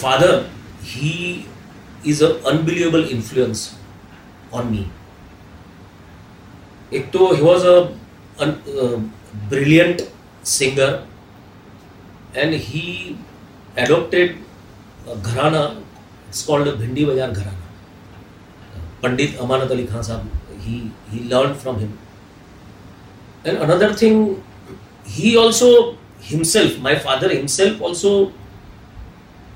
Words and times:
father, 0.00 0.48
he 0.82 1.46
is 2.04 2.22
an 2.22 2.36
unbelievable 2.52 3.04
influence 3.16 3.76
on 4.52 4.70
me. 4.70 4.88
एक 6.92 7.12
he 7.36 7.42
was 7.42 7.64
a, 7.64 7.96
a, 8.38 8.48
a 8.48 8.98
brilliant 9.48 10.02
singer 10.42 11.06
and 12.34 12.54
he 12.54 13.16
adopted 13.76 14.36
a 15.06 15.16
gharana, 15.16 15.82
it's 16.28 16.44
called 16.44 16.66
a 16.66 16.72
Bhendi 16.76 17.06
Bazaar 17.06 17.28
gharana. 17.28 17.54
Pandit 19.02 19.30
Amanat 19.38 19.70
Ali 19.70 19.86
Khan 19.86 20.30
he, 20.60 20.90
he 21.10 21.24
learned 21.28 21.56
from 21.56 21.78
him. 21.78 21.98
And 23.44 23.58
another 23.58 23.94
thing, 23.94 24.42
he 25.04 25.36
also 25.36 25.96
himself, 26.20 26.78
my 26.78 26.94
father 26.96 27.34
himself 27.34 27.80
also 27.80 28.32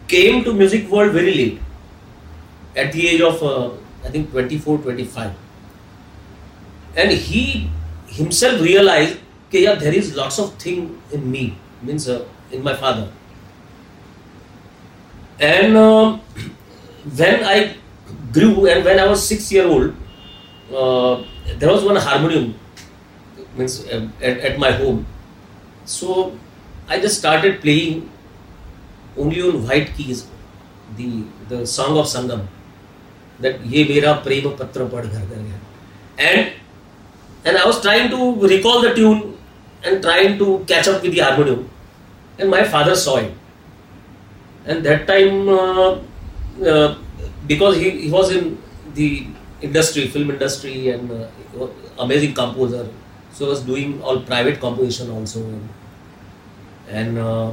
came 0.09 0.45
to 0.45 0.53
music 0.53 0.89
world 0.89 1.13
very 1.13 1.35
late. 1.35 1.61
At 2.77 2.93
the 2.93 3.09
age 3.09 3.21
of, 3.21 3.43
uh, 3.43 3.71
I 4.05 4.11
think 4.11 4.31
24, 4.31 4.79
25. 4.79 5.33
And 6.97 7.11
he 7.11 7.71
himself 8.07 8.61
realized, 8.61 9.19
okay, 9.49 9.63
yeah, 9.65 9.75
there 9.75 9.93
is 9.93 10.15
lots 10.15 10.39
of 10.39 10.55
thing 10.55 11.01
in 11.13 11.31
me, 11.31 11.57
means 11.83 12.09
uh, 12.09 12.25
in 12.51 12.63
my 12.63 12.75
father. 12.75 13.11
And 15.41 15.77
uh, 15.77 16.17
when 17.17 17.45
I 17.45 17.77
grew 18.33 18.67
and 18.67 18.85
when 18.85 18.99
I 18.99 19.07
was 19.07 19.27
six 19.27 19.51
year 19.51 19.67
old, 19.67 19.95
uh, 20.75 21.25
there 21.59 21.71
was 21.71 21.85
one 21.85 21.97
harmonium 21.97 22.55
means 23.57 23.87
uh, 23.87 24.09
at, 24.21 24.39
at 24.39 24.59
my 24.59 24.71
home. 24.71 25.07
So 25.85 26.37
I 26.89 27.01
just 27.01 27.19
started 27.19 27.61
playing 27.61 28.11
उंगलियों 29.19 29.53
वाइट 29.67 29.89
की 29.97 30.15
दी 30.99 31.11
the 31.51 31.65
song 31.75 31.97
of 31.99 32.07
Sangam 32.09 32.41
that 33.43 33.61
ये 33.67 33.85
मेरा 33.89 34.13
प्रेम 34.27 34.51
पत्र 34.59 34.85
पढ़ 34.95 35.07
कर 35.07 35.27
गया 35.31 36.31
and 36.31 36.47
and 37.47 37.57
I 37.57 37.65
was 37.65 37.81
trying 37.83 38.11
to 38.11 38.47
recall 38.47 38.89
the 38.89 38.95
tune 38.95 39.23
and 39.85 40.01
trying 40.03 40.39
to 40.39 40.57
catch 40.69 40.89
up 40.89 41.03
with 41.03 41.15
the 41.15 41.21
harmonium 41.21 41.65
and 42.41 42.51
my 42.51 42.65
father 42.75 42.95
saw 43.05 43.19
it 43.21 44.69
and 44.69 44.83
that 44.85 45.07
time 45.07 45.47
because 47.49 47.79
he 47.79 47.91
he 47.91 48.11
was 48.11 48.33
in 48.37 48.57
the 48.99 49.09
industry 49.63 50.07
film 50.09 50.31
industry 50.31 50.91
and 50.91 51.11
uh, 51.11 51.67
amazing 51.99 52.33
composer 52.35 52.89
so 53.33 53.47
I 53.47 53.49
was 53.51 53.63
doing 53.63 54.01
all 54.03 54.21
private 54.23 54.61
composition 54.61 55.11
also. 55.11 55.41
And, 55.41 55.69
and 56.91 57.19
uh, 57.19 57.53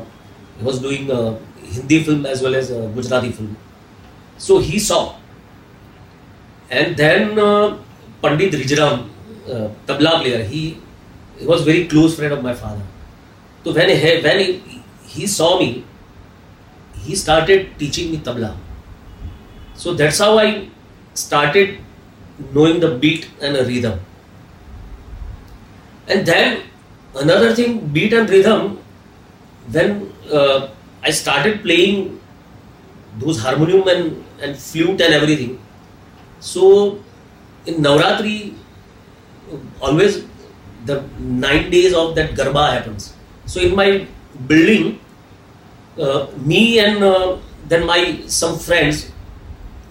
he 0.61 0.67
was 0.67 0.79
doing 0.79 1.09
uh, 1.09 1.37
Hindi 1.73 2.03
film 2.03 2.25
as 2.25 2.41
well 2.41 2.55
as 2.55 2.71
uh, 2.71 2.87
Gujarati 2.95 3.31
film. 3.31 3.57
So 4.37 4.59
he 4.59 4.77
saw, 4.77 5.15
and 6.69 6.95
then 6.95 7.39
uh, 7.39 7.77
Pandit 8.21 8.53
Rijaram, 8.53 9.09
uh, 9.47 9.69
tabla 9.87 10.21
player, 10.21 10.43
he, 10.43 10.77
he 11.37 11.45
was 11.45 11.63
very 11.63 11.87
close 11.87 12.15
friend 12.15 12.33
of 12.33 12.43
my 12.43 12.53
father. 12.53 12.83
So 13.63 13.73
when 13.73 13.89
he, 13.89 14.21
when 14.21 14.39
he, 14.39 14.83
he 15.05 15.27
saw 15.27 15.57
me, 15.59 15.85
he 16.99 17.15
started 17.15 17.79
teaching 17.79 18.11
me 18.11 18.17
tabla. 18.19 18.55
So 19.73 19.93
that's 19.93 20.19
how 20.19 20.37
I 20.37 20.69
started 21.15 21.79
knowing 22.53 22.79
the 22.79 22.97
beat 22.97 23.29
and 23.41 23.55
a 23.55 23.65
rhythm. 23.65 23.99
And 26.07 26.25
then 26.25 26.63
another 27.15 27.55
thing, 27.55 27.87
beat 27.87 28.13
and 28.13 28.29
rhythm, 28.29 28.80
when 29.69 30.11
uh, 30.31 30.69
I 31.03 31.11
started 31.11 31.61
playing 31.61 32.19
those 33.17 33.39
harmonium 33.41 33.87
and, 33.87 34.23
and 34.41 34.57
flute 34.57 35.01
and 35.01 35.13
everything. 35.13 35.59
So 36.39 36.99
in 37.65 37.75
Navratri, 37.75 38.55
always 39.81 40.25
the 40.85 41.03
nine 41.19 41.69
days 41.69 41.93
of 41.93 42.15
that 42.15 42.31
Garba 42.31 42.73
happens. 42.73 43.13
So 43.45 43.59
in 43.61 43.75
my 43.75 44.07
building, 44.47 44.99
uh, 45.99 46.27
me 46.37 46.79
and 46.79 47.03
uh, 47.03 47.37
then 47.67 47.85
my 47.85 48.21
some 48.27 48.57
friends, 48.57 49.11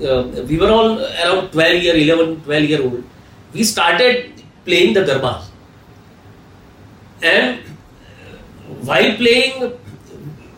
uh, 0.03 0.23
we 0.49 0.57
were 0.57 0.71
all 0.71 0.99
around 0.99 1.51
12 1.53 1.83
year, 1.83 1.97
11, 1.97 2.43
12 2.43 2.65
year 2.65 2.83
old. 2.83 3.05
We 3.53 3.65
started 3.65 4.33
playing 4.65 4.95
the 4.95 5.01
Garbas. 5.01 5.47
And 7.23 7.61
while 8.85 9.17
playing, 9.17 9.73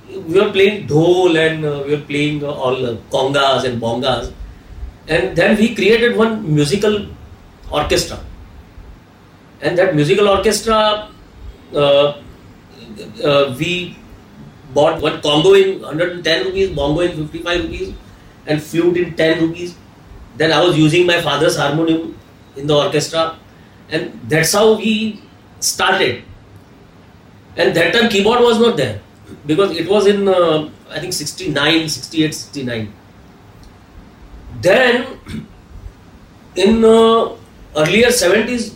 we 0.08 0.40
were 0.40 0.52
playing 0.52 0.86
dhol 0.86 1.36
and 1.38 1.64
uh, 1.64 1.82
we 1.86 1.96
were 1.96 2.02
playing 2.02 2.44
all 2.44 2.86
uh, 2.86 2.96
congas 3.10 3.64
and 3.64 3.80
bongas. 3.80 4.32
And 5.08 5.36
then 5.36 5.56
we 5.56 5.74
created 5.74 6.16
one 6.16 6.54
musical 6.54 7.06
orchestra. 7.70 8.20
And 9.60 9.78
that 9.78 9.94
musical 9.94 10.28
orchestra, 10.28 11.08
uh, 11.74 12.20
uh, 13.24 13.56
we 13.58 13.96
bought 14.74 15.00
one 15.00 15.20
congo 15.22 15.54
in 15.54 15.80
110 15.80 16.46
rupees, 16.46 16.70
bongo 16.70 17.00
in 17.00 17.16
55 17.16 17.62
rupees, 17.62 17.94
and 18.46 18.62
flute 18.62 18.96
in 18.96 19.14
10 19.14 19.48
rupees. 19.48 19.76
Then 20.36 20.52
I 20.52 20.62
was 20.64 20.76
using 20.76 21.06
my 21.06 21.20
father's 21.20 21.56
harmonium 21.56 22.18
in 22.56 22.66
the 22.66 22.74
orchestra, 22.74 23.38
and 23.90 24.18
that's 24.28 24.52
how 24.52 24.76
we 24.76 25.20
started. 25.60 26.24
And 27.56 27.74
that 27.76 27.92
time 27.92 28.08
keyboard 28.08 28.40
was 28.40 28.58
not 28.58 28.76
there 28.76 29.00
because 29.46 29.76
it 29.76 29.88
was 29.88 30.06
in 30.06 30.28
uh, 30.28 30.70
I 30.90 31.00
think 31.00 31.12
69, 31.12 31.88
68, 31.88 32.34
69. 32.34 32.92
Then 34.60 35.18
in 36.54 36.84
uh, 36.84 37.36
earlier 37.76 38.08
70s, 38.08 38.74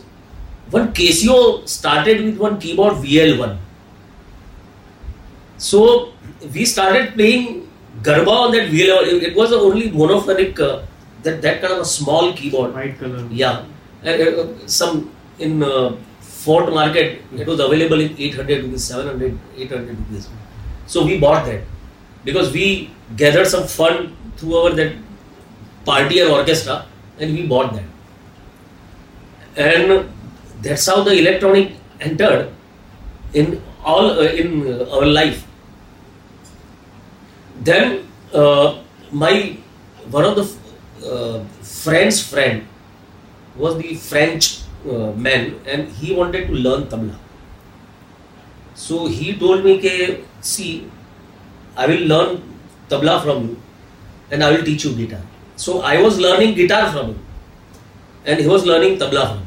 one 0.70 0.92
Casio 0.92 1.66
started 1.69 2.25
with 2.25 2.38
one 2.38 2.59
keyboard 2.59 2.94
VL1. 2.94 3.59
So 5.59 6.12
we 6.53 6.65
started 6.65 7.15
playing 7.15 7.69
Garba 8.03 8.28
on 8.28 8.53
that 8.53 8.69
VL1. 8.70 9.22
It 9.22 9.36
was 9.36 9.53
only 9.53 9.91
monophonic, 9.91 10.59
uh, 10.59 10.82
that, 11.22 11.41
that 11.42 11.60
kind 11.60 11.75
of 11.75 11.81
a 11.81 11.84
small 11.84 12.32
keyboard. 12.32 12.75
White 12.75 12.98
color. 12.98 13.26
Yeah. 13.31 13.65
Uh, 14.04 14.10
uh, 14.10 14.66
some 14.66 15.12
in 15.38 15.62
Fort 16.46 16.72
Market, 16.72 17.22
it 17.36 17.46
was 17.46 17.58
available 17.58 18.00
in 18.00 18.14
800 18.16 18.62
rupees, 18.64 18.84
700, 18.84 19.38
800 19.56 19.98
rupees. 19.98 20.28
So 20.86 21.04
we 21.04 21.18
bought 21.18 21.44
that 21.46 21.62
because 22.24 22.52
we 22.52 22.90
gathered 23.16 23.48
some 23.48 23.66
fund 23.66 24.14
through 24.36 24.54
our 24.56 24.70
that 24.70 24.92
party 25.84 26.20
or 26.22 26.28
orchestra 26.38 26.86
and 27.18 27.34
we 27.34 27.46
bought 27.46 27.72
that. 27.74 27.84
And 29.56 30.08
that's 30.62 30.86
how 30.86 31.02
the 31.02 31.18
electronic 31.18 31.72
entered 32.00 32.52
in 33.34 33.60
all 33.84 34.10
uh, 34.10 34.28
in 34.42 34.72
uh, 34.72 34.94
our 34.98 35.06
life. 35.06 35.44
Then 37.70 38.06
uh, 38.32 38.78
my 39.10 39.56
one 40.10 40.24
of 40.24 40.36
the 40.36 40.46
uh, 41.10 41.44
friend's 41.62 42.22
friend 42.30 42.68
was 43.56 43.76
the 43.78 43.94
French 43.96 44.66
uh, 44.91 45.12
man 45.12 45.54
and 45.66 45.88
he 45.88 46.14
wanted 46.14 46.48
to 46.48 46.54
learn 46.54 46.84
tabla. 46.94 47.16
So 48.74 49.06
he 49.06 49.36
told 49.36 49.64
me, 49.64 49.78
"Ke 49.84 50.24
see, 50.41 50.88
I 51.76 51.86
will 51.86 52.04
learn 52.12 52.42
tabla 52.91 53.22
from 53.22 53.48
you, 53.48 53.56
and 54.30 54.44
I 54.44 54.50
will 54.52 54.64
teach 54.64 54.84
you 54.84 54.92
guitar." 54.98 55.22
So 55.56 55.80
I 55.80 56.00
was 56.00 56.19
learning 56.19 56.54
guitar 56.60 56.92
from 56.92 57.14
him, 57.14 57.20
and 58.24 58.41
he 58.41 58.47
was 58.47 58.66
learning 58.66 58.98
tabla 58.98 59.24
from 59.30 59.41
me. 59.41 59.47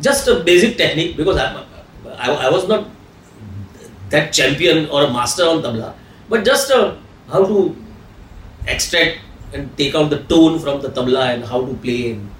Just 0.00 0.28
a 0.28 0.40
basic 0.40 0.76
technique 0.76 1.16
because 1.16 1.36
I, 1.36 1.64
I, 2.16 2.30
I 2.46 2.50
was 2.50 2.66
not 2.68 2.88
that 4.10 4.32
champion 4.32 4.88
or 4.88 5.04
a 5.04 5.12
master 5.12 5.44
on 5.44 5.62
tabla, 5.62 5.94
but 6.28 6.44
just 6.44 6.70
uh, 6.70 6.94
how 7.28 7.44
to 7.44 7.76
extract 8.66 9.18
and 9.52 9.76
take 9.76 9.94
out 9.94 10.08
the 10.08 10.22
tone 10.24 10.58
from 10.58 10.80
the 10.80 10.88
tabla 10.88 11.34
and 11.34 11.44
how 11.44 11.60
to 11.66 11.74
play. 11.74 12.12
And 12.12 12.30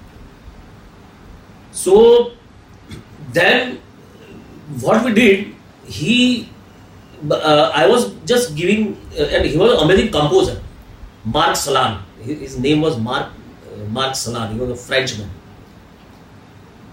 so 1.73 2.31
then 3.33 3.79
what 4.79 5.03
we 5.03 5.13
did, 5.13 5.55
he, 5.85 6.49
uh, 7.29 7.71
I 7.73 7.87
was 7.87 8.13
just 8.25 8.55
giving, 8.55 8.95
uh, 9.19 9.23
and 9.23 9.45
he 9.45 9.57
was 9.57 9.73
an 9.73 9.79
amazing 9.79 10.11
composer, 10.11 10.61
Marc 11.25 11.55
Salan. 11.55 12.01
His, 12.21 12.57
name 12.59 12.81
was 12.81 12.97
Marc 12.97 13.27
uh, 13.27 14.11
Salan. 14.13 14.53
He 14.53 14.59
was 14.59 14.69
a 14.69 14.75
Frenchman. 14.75 15.29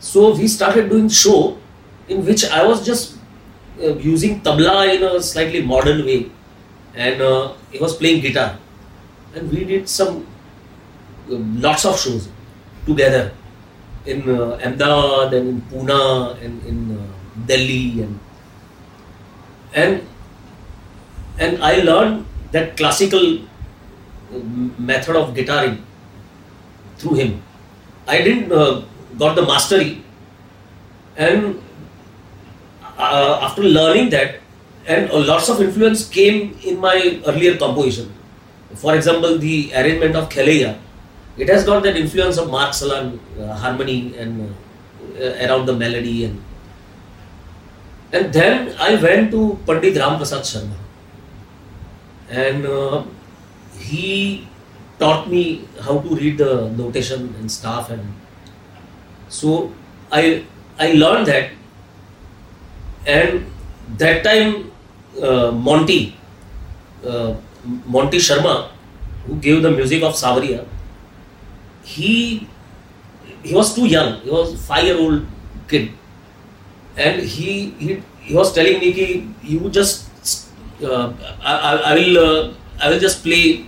So 0.00 0.35
we 0.35 0.49
started 0.49 0.88
doing 0.88 1.09
show 1.09 1.59
in 2.09 2.25
which 2.25 2.44
I 2.50 2.65
was 2.67 2.85
just 2.85 3.19
uh, 3.83 3.94
using 3.97 4.41
tabla 4.41 4.94
in 4.94 5.03
a 5.03 5.23
slightly 5.23 5.62
modern 5.62 6.06
way, 6.06 6.31
and 6.94 7.21
uh, 7.21 7.53
he 7.71 7.79
was 7.79 7.94
playing 7.97 8.23
guitar, 8.23 8.59
and 9.35 9.50
we 9.50 9.65
did 9.65 9.88
some 9.88 10.26
uh, 11.31 11.37
lots 11.67 11.85
of 11.85 12.00
shows 12.00 12.31
together 12.87 13.33
in 14.06 14.29
uh, 14.29 14.58
Ahmedabad 14.62 15.35
and 15.35 15.49
in 15.49 15.61
Pune 15.70 16.44
and 16.44 16.67
in 16.67 16.99
uh, 16.99 17.47
Delhi 17.47 18.02
and 18.02 18.20
and 19.75 20.02
and 21.38 21.62
I 21.62 21.76
learned 21.82 22.26
that 22.52 22.76
classical 22.76 23.41
method 24.79 25.17
of 25.17 25.35
guitaring 25.35 25.81
through 26.99 27.14
him. 27.14 27.43
I 28.06 28.23
didn't 28.23 28.52
uh, 28.52 28.82
got 29.19 29.35
the 29.37 29.43
mastery, 29.43 30.02
and 31.17 31.61
uh, 32.99 33.38
after 33.43 33.62
learning 33.62 34.11
that, 34.11 34.41
and 34.87 35.11
lots 35.11 35.49
of 35.49 35.61
influence 35.61 36.08
came 36.08 36.58
in 36.64 36.79
my 36.79 37.20
earlier 37.26 37.56
composition. 37.56 38.12
For 38.75 38.94
example, 38.94 39.38
the 39.38 39.73
arrangement 39.75 40.17
of 40.17 40.29
Kheleya, 40.29 40.79
it 41.37 41.49
has 41.49 41.65
got 41.65 41.82
that 41.82 41.97
influence 41.97 42.38
of 42.38 42.50
Marc 42.50 42.71
Salan 42.71 43.19
uh, 43.41 43.55
harmony 43.55 44.17
and 44.17 44.55
uh, 45.21 45.47
around 45.47 45.67
the 45.67 45.75
melody 45.75 46.25
and 46.25 46.43
and 48.12 48.32
then 48.32 48.75
I 48.79 48.97
went 49.00 49.31
to 49.31 49.59
Pandit 49.67 49.97
Ram 49.97 50.17
Prasad 50.17 50.43
Sharma. 50.43 50.75
And 52.29 52.67
uh, 52.67 53.05
he 53.79 54.49
taught 54.99 55.31
me 55.31 55.65
how 55.81 55.99
to 56.00 56.15
read 56.17 56.38
the 56.38 56.71
notation 56.71 57.35
and 57.38 57.50
stuff 57.50 57.91
and 57.91 58.03
so 59.29 59.73
I 60.11 60.44
I 60.79 60.93
learned 60.93 61.26
that. 61.26 61.50
And 63.06 63.47
that 63.99 64.25
time 64.25 64.73
uh, 65.23 65.50
Monty 65.53 66.17
uh, 67.06 67.35
Monty 67.87 68.19
Sharma 68.19 68.69
who 69.26 69.37
gave 69.37 69.62
the 69.62 69.71
music 69.71 70.03
of 70.03 70.15
Saawariya 70.15 70.67
he 71.82 72.47
he 73.43 73.55
was 73.55 73.75
too 73.75 73.87
young. 73.87 74.21
He 74.21 74.31
was 74.31 74.55
five 74.67 74.85
year 74.85 74.99
old 74.99 75.27
kid. 75.69 75.91
And 76.97 77.23
he 77.23 77.71
he, 77.79 78.03
he 78.21 78.35
was 78.35 78.53
telling 78.53 78.81
me 78.81 78.93
कि 78.93 79.06
you 79.43 79.71
just 79.71 80.11
uh, 80.85 81.12
I, 81.43 81.93
I, 81.93 81.94
will 81.94 82.19
uh, 82.19 82.55
I 82.81 82.91
will 82.91 82.99
just 82.99 83.23
play 83.23 83.67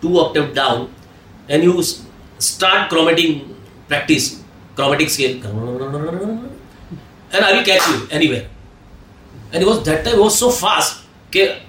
two 0.00 0.18
octave 0.18 0.54
down. 0.54 0.90
And 1.48 1.62
you 1.62 1.82
start 2.38 2.90
chromating 2.90 3.54
practice 3.88 4.42
chromatic 4.74 5.10
scale. 5.10 5.38
And 7.32 7.44
I 7.44 7.52
will 7.52 7.64
catch 7.64 7.86
you 7.88 8.08
anywhere. 8.10 8.48
And 9.52 9.62
it 9.62 9.66
was 9.66 9.84
that 9.84 10.04
time 10.04 10.14
it 10.14 10.20
was 10.20 10.38
so 10.38 10.50
fast 10.50 11.04
okay, 11.34 11.62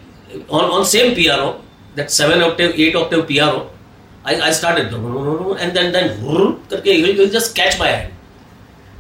on, 0.50 0.66
on 0.70 0.86
same 0.86 1.16
piano 1.16 1.62
that 1.96 2.12
7 2.12 2.42
octave 2.42 2.74
8 2.78 2.96
octave 2.96 3.28
piano 3.28 3.70
I, 4.26 4.42
I 4.42 4.52
started 4.52 4.92
and 4.92 5.76
then 5.78 5.92
then 5.94 6.20
karke 6.70 6.86
he 6.86 7.02
will, 7.04 7.14
he 7.14 7.20
will 7.20 7.30
just 7.30 7.56
catch 7.56 7.78
my 7.78 7.88
hand. 7.88 8.14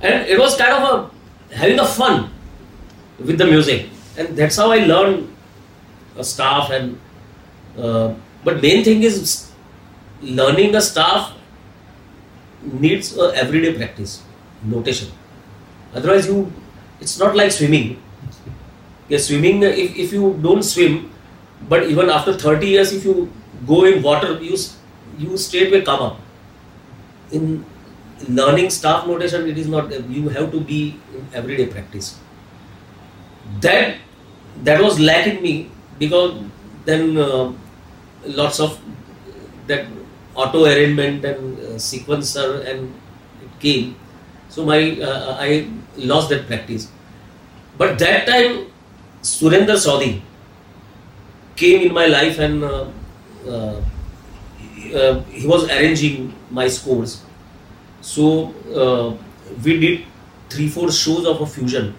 And 0.01 0.27
it 0.27 0.37
was 0.37 0.55
kind 0.55 0.73
of 0.73 0.83
a 0.89 1.55
having 1.55 1.79
a 1.79 1.85
fun 1.85 2.29
with 3.17 3.39
the 3.39 3.45
music. 3.45 3.89
And 4.17 4.37
that's 4.37 4.55
how 4.55 4.71
I 4.71 4.85
learned 4.85 5.35
a 6.15 6.23
staff 6.23 6.69
and 6.69 6.99
uh, 7.77 8.13
but 8.43 8.61
main 8.61 8.83
thing 8.83 9.01
is 9.01 9.51
learning 10.21 10.75
a 10.75 10.81
staff 10.81 11.33
needs 12.61 13.17
a 13.17 13.33
everyday 13.35 13.73
practice 13.73 14.21
notation. 14.63 15.09
Otherwise 15.95 16.27
you 16.27 16.51
it's 17.01 17.17
not 17.17 17.35
like 17.35 17.51
swimming. 17.51 17.99
Yeah, 19.09 19.17
swimming 19.17 19.63
if, 19.63 19.97
if 19.97 20.13
you 20.13 20.37
don't 20.41 20.63
swim 20.63 21.11
but 21.67 21.89
even 21.89 22.09
after 22.11 22.33
30 22.33 22.67
years 22.67 22.93
if 22.93 23.03
you 23.05 23.31
go 23.65 23.85
in 23.85 24.03
water 24.03 24.39
you 24.41 24.57
you 25.17 25.37
straightway 25.37 25.81
come 25.81 26.01
up. 26.01 26.19
In 27.31 27.65
learning 28.29 28.69
staff 28.69 29.05
notation 29.07 29.47
it 29.47 29.57
is 29.57 29.67
not 29.67 29.91
you 30.09 30.29
have 30.29 30.51
to 30.51 30.59
be 30.59 30.99
in 31.13 31.27
everyday 31.33 31.67
practice. 31.67 32.19
That 33.61 33.97
that 34.63 34.81
was 34.81 34.99
lacking 34.99 35.41
me 35.41 35.69
because 35.99 36.41
then 36.85 37.17
uh, 37.17 37.51
lots 38.25 38.59
of 38.59 38.79
that 39.67 39.85
auto 40.35 40.65
arrangement 40.65 41.25
and 41.25 41.59
uh, 41.59 41.61
sequencer 41.79 42.65
and 42.69 42.93
it 43.41 43.59
came. 43.59 43.95
So 44.49 44.65
my 44.65 44.99
uh, 45.01 45.37
i 45.39 45.67
lost 45.97 46.29
that 46.29 46.47
practice. 46.47 46.91
But 47.77 47.99
that 47.99 48.25
time 48.27 48.67
Surinder 49.21 49.75
Sodhi 49.75 50.21
came 51.55 51.81
in 51.87 51.93
my 51.93 52.05
life 52.05 52.39
and 52.39 52.63
uh, 52.63 52.87
uh, 53.47 53.81
uh, 54.93 55.21
he 55.23 55.47
was 55.47 55.69
arranging 55.69 56.33
my 56.51 56.67
scores. 56.67 57.23
So 58.01 58.53
uh, 58.73 59.17
we 59.63 59.79
did 59.79 60.05
three 60.49 60.69
four 60.69 60.91
shows 60.91 61.25
of 61.25 61.41
a 61.41 61.45
fusion. 61.45 61.95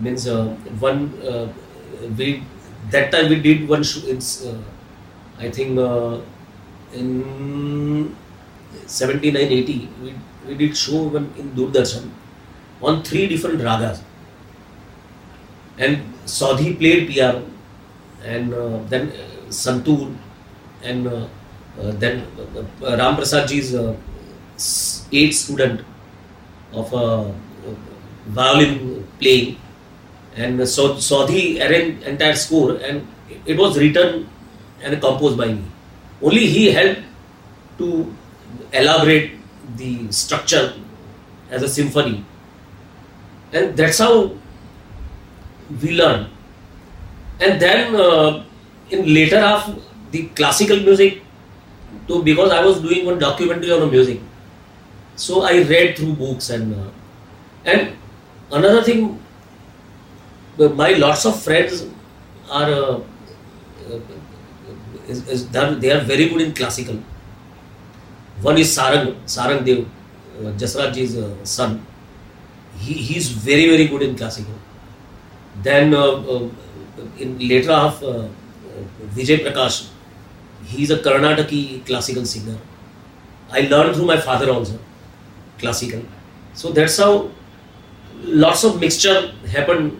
Means 0.00 0.26
uh, 0.26 0.46
one 0.80 1.12
we 2.16 2.42
that 2.90 3.10
time 3.12 3.28
we 3.28 3.40
did 3.40 3.68
one 3.68 3.82
show 3.82 4.00
it's 4.06 4.46
i 5.38 5.48
think 5.50 5.78
in 6.92 8.14
79 8.86 9.36
80 9.36 9.88
we, 10.02 10.14
we 10.46 10.54
did 10.54 10.76
show 10.76 11.02
one 11.04 11.32
in 11.38 11.50
doordarshan 11.56 12.10
on 12.82 13.02
three 13.02 13.26
different 13.26 13.60
ragas. 13.60 14.02
And 15.78 16.02
Sodhi 16.26 16.76
played 16.78 17.08
piano 17.08 17.44
and 18.22 18.54
uh, 18.54 18.78
then 18.88 19.08
uh, 19.08 19.48
Santoor 19.48 20.14
and 20.82 21.06
uh, 21.06 21.26
then 21.82 22.26
uh, 22.38 22.86
uh, 22.86 22.96
Ram 22.96 23.16
Prasad 23.16 23.50
uh, 23.74 23.94
s- 24.54 25.06
eighth 25.12 25.34
student 25.34 25.80
of 26.72 26.92
uh, 26.94 27.30
violin 28.28 29.06
playing 29.20 29.56
and 30.36 30.66
so 30.68 30.94
Sodhi 30.94 31.60
arranged 31.60 32.02
entire 32.06 32.34
score 32.34 32.76
and 32.76 33.06
it 33.46 33.56
was 33.56 33.78
written 33.78 34.28
and 34.82 35.00
composed 35.00 35.36
by 35.38 35.46
me. 35.52 35.64
Only 36.22 36.46
he 36.46 36.70
helped 36.72 37.02
to 37.78 38.14
elaborate 38.72 39.32
the 39.76 40.10
structure 40.10 40.74
as 41.50 41.62
a 41.62 41.68
symphony 41.68 42.24
and 43.52 43.76
that's 43.76 43.98
how 43.98 44.32
we 45.82 45.92
learn 45.92 46.28
and 47.40 47.60
then 47.60 47.94
uh, 47.96 48.44
in 48.90 49.12
later 49.14 49.40
half 49.40 49.70
the 50.10 50.26
classical 50.38 50.78
music 50.80 51.22
so 52.08 52.22
because 52.22 52.52
i 52.52 52.62
was 52.64 52.80
doing 52.80 53.04
one 53.06 53.18
documentary 53.18 53.72
on 53.72 53.90
music 53.90 54.20
so 55.16 55.42
i 55.42 55.62
read 55.72 55.96
through 55.96 56.14
books 56.14 56.50
and 56.50 56.74
uh, 56.74 56.90
and 57.64 57.92
another 58.50 58.82
thing 58.82 59.20
my 60.58 60.90
lots 60.92 61.24
of 61.24 61.40
friends 61.42 61.86
are 62.50 62.70
uh, 62.70 63.00
uh, 63.90 64.00
is, 65.08 65.28
is 65.28 65.48
they 65.48 65.90
are 65.90 66.00
very 66.00 66.28
good 66.28 66.40
in 66.40 66.54
classical. 66.54 66.96
One 68.40 68.58
is 68.58 68.76
sarang 68.76 69.14
sarang 69.24 69.64
dev 69.64 69.86
uh, 70.38 70.52
jasraj 70.62 70.94
ji's 70.94 71.16
uh, 71.16 71.44
son. 71.44 71.84
He 72.78 72.94
he's 72.94 73.28
very 73.30 73.68
very 73.68 73.88
good 73.88 74.02
in 74.02 74.16
classical. 74.16 74.54
Then 75.62 75.94
uh, 75.94 76.02
uh, 76.02 76.48
in 77.18 77.38
later 77.38 77.72
half, 77.72 78.00
Vijay 78.00 79.44
Prakash, 79.44 79.88
he's 80.66 80.90
a 80.90 80.98
Karnataki 80.98 81.84
classical 81.86 82.24
singer. 82.24 82.58
I 83.50 83.62
learned 83.62 83.96
through 83.96 84.06
my 84.06 84.16
father 84.18 84.50
also, 84.50 84.78
classical. 85.58 86.02
So 86.54 86.70
that's 86.70 86.98
how 86.98 87.30
lots 88.22 88.64
of 88.64 88.80
mixture 88.80 89.32
happened 89.50 89.98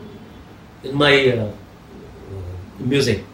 in 0.82 0.94
my 0.96 1.28
uh, 1.28 1.46
uh, 1.46 1.52
music. 2.78 3.24